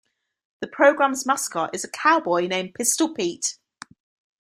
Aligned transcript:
The 0.61 0.67
program's 0.67 1.27
mascot 1.27 1.75
is 1.75 1.83
a 1.83 1.87
cowboy 1.91 2.47
named 2.47 2.73
Pistol 2.73 3.13
Pete. 3.13 3.59